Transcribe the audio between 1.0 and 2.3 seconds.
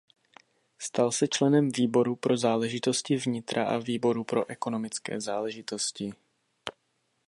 se členem výboru